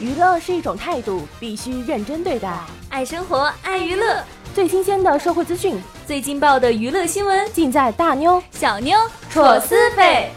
[0.00, 2.52] 娱乐是一种态度，必须认真对待。
[2.88, 8.98] 爱生活，爱娱乐，最新鲜的社会资讯，最劲爆的娱乐新闻，尽在大妞小妞
[9.30, 10.32] 戳私费。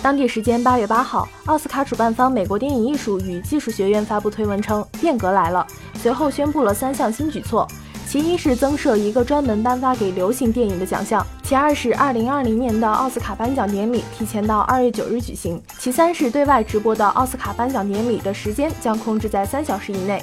[0.00, 5.66] 当地时间八月八号，奥斯卡主办方美国电影艺术与技术学院发布推文称变革来了，
[6.00, 7.66] 随后宣布了三项新举措。
[8.10, 20.22] 其一是增设一个专门颁发给流行电影的奖项，其二是二零二零年的奥斯卡颁奖典礼提前到二月九日举行，其三是对外直播的奥斯卡颁奖典礼的时间将控制在三小时以内。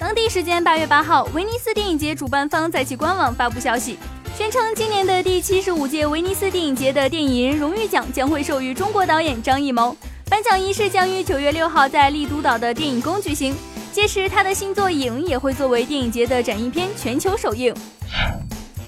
[0.00, 3.96] 当地时间八月八号，威尼斯电影节主办方在其官网发布消息，
[4.36, 9.96] 宣称今年的第七十五届威尼斯电影节的电影人荣誉奖将会授予中国导演张艺谋，
[10.28, 13.54] 颁奖仪式将于九月六号在丽都岛的电影宫举行。
[13.92, 17.74] 届时，他的新作《影》也会作为电影节的展映片全球首映。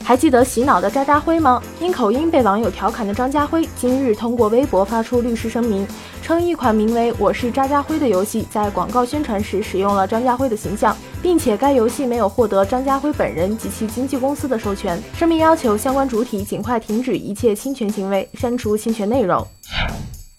[0.05, 1.62] 还记得洗脑的渣渣辉吗？
[1.80, 5.87] 因口音被网友调侃的张家辉，今日通过微博发出律师声明，
[6.23, 15.01] 称一款名为《我是渣渣辉》的游戏在广告宣传时使用了张家辉的形象，并且该游戏没有获得张家辉本人及其经纪公司的授权。
[15.16, 19.46] 声明要求相关主体尽快停止一切侵权行为，删除侵权内容。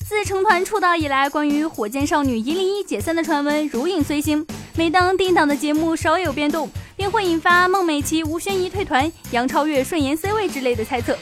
[0.06, 4.46] 自成团出道以来，关于火箭少女一零一解散的传闻如影随形。
[4.76, 11.16] 每当定档的节目稍有变动，便会引发孟美岐、吴宣仪退团、杨超越顺延 C 位之类的猜测。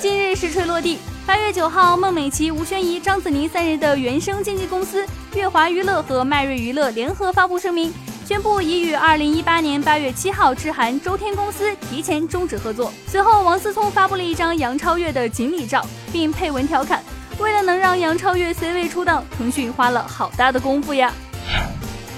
[0.00, 7.94] 近日实锤落地，八月九号，孟美岐、吴宣仪、章子宁三人的原生经纪公司乐华娱乐和迈瑞娱乐联合发布声明，
[8.26, 12.92] 宣布已与二零一八年八月七号致函周天公司提前终止合作。
[13.06, 17.00] 随后，王思聪发布了一张杨超越的锦鲤照，并配文调侃。
[17.38, 21.12] 为了能让杨超越 C 位出道，腾讯花了好大的功夫呀。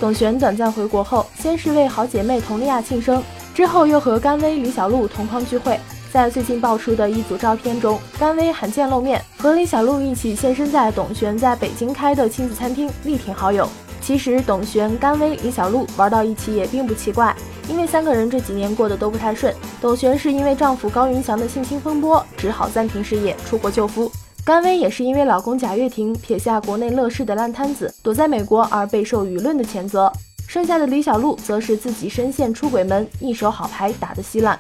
[0.01, 3.21] 董璇短暂回国后，先是为好姐妹佟丽娅庆生，
[3.53, 5.79] 之后又和甘薇、李小璐同框聚会。
[6.13, 13.69] 在最近爆出的一组照片中，甘薇罕见露面，和李小璐一起现身在董璇在北京开的亲子餐厅，力挺好友。
[14.01, 17.35] 其实董璇、甘薇、李小璐玩到一起也并不奇怪，
[17.69, 19.53] 因为三个人这几年过得都不太顺。
[19.81, 24.11] 董璇是因为丈夫高云翔的性侵风波，只好暂停事业，出国救夫。
[24.49, 30.11] 甘薇也是因为老公贾跃亭撇下国内乐视的烂摊子，躲在美国而备受舆论的谴责。
[30.47, 34.59] 剩下的李小璐则是自己深陷出轨门，一手好牌打得稀烂。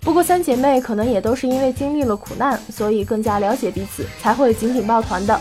[0.00, 5.38] 不过三姐妹可能也都是因为经历了苦难，所以更加了解彼此，才会紧紧抱团的。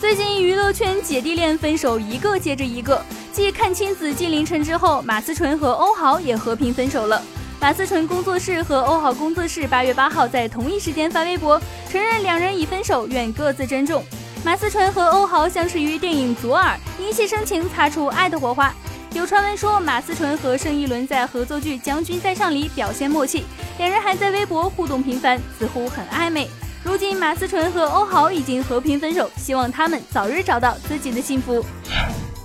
[0.00, 2.98] 最近娱乐圈姐弟恋分手一个接着一个，
[3.30, 7.20] 继阚清子纪凌晨之后，马思纯和欧豪也和平分手了。
[7.66, 11.60] 马思纯工作室和欧豪工作室八月八号在同一时间发微博，
[11.90, 14.04] 承认两人已分手，愿各自珍重。
[14.44, 18.72] 马思纯和欧豪相识于电影《左耳》，因戏生情，擦出爱的火花。
[19.14, 23.44] 有传闻说马思纯和盛一伦在合作剧《将军在上》里表现默契，
[23.78, 26.48] 两人还在微博互动频繁，似乎很暧昧。
[26.84, 31.66] 如今马思纯和欧豪已经和平分手，希望他们早日找到自己的幸福。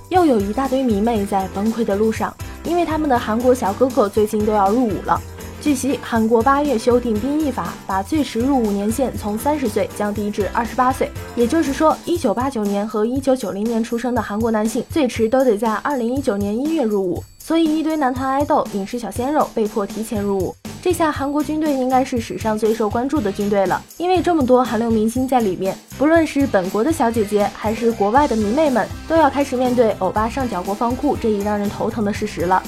[0.09, 2.35] 又有一大堆迷妹在崩溃的路上。
[2.63, 5.19] 因为他们的韩国小哥哥最近都要入伍了。
[5.61, 11.11] 据悉，韩国八月修订兵役法，把最迟入伍年限从三十岁降低至二十八岁。
[11.35, 17.23] 也就是说，一九八九年和一九九零年出生的韩国男性，最迟都得在二零一九年一月入伍。
[17.37, 20.55] 所以，一堆男团爱豆、影视小鲜肉被迫提前入伍。
[20.83, 32.63] 这下韩国军队应该是史上最受关注的军队了，因为这么多韩流明星在里面，不论是本国的小姐姐，还是国外的迷妹们，都要开始面对欧巴上缴国防库这一让人头疼的事实了。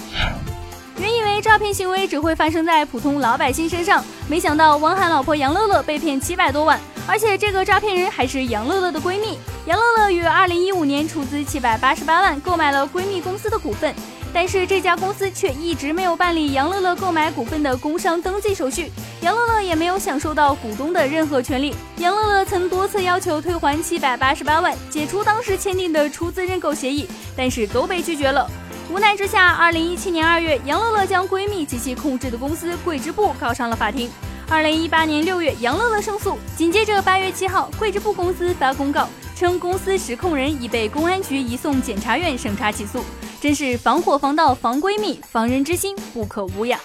[0.99, 9.39] 原以为诈骗行为只会发生在普通老百姓身上，没想到汪涵老婆杨乐乐被骗七百多万，而且这个诈骗人还是杨乐乐的闺蜜。
[9.65, 13.91] 杨乐乐于二零一五年出资七百八十八万购买了闺蜜公司的股份。
[14.33, 21.75] 但是这家公司却一直没有办理杨乐乐购买股份的工商登记手续，杨乐乐也没有享受到股东的任何权利。
[21.97, 27.07] 杨乐乐曾多次要求退还七百八十八万，解除当时签订的出资认购协议，
[27.37, 28.49] 但是都被拒绝了。
[28.91, 34.09] 无奈之下，二零一七年二月，杨乐乐将闺蜜及其控制的公司桂枝部告上了法庭。
[34.49, 43.03] 二零一八年六月，杨乐乐胜诉，紧接着八月七号，桂枝部公司发公告称，公司实控人已被公安局移送检察院审查起诉。
[43.43, 46.79] 真是防火防盗防闺蜜，防人之心不可无呀！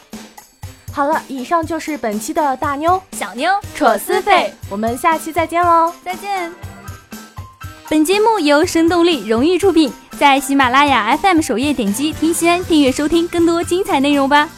[0.90, 5.92] 好了，以上就是本期的大妞小妞扯私费，我们下期再见喽！
[6.04, 6.52] 再见。
[7.88, 14.48] 本节目由生动力荣誉出品，在喜马拉雅 FM 首页点击听西安，订阅收听更多精彩内容吧。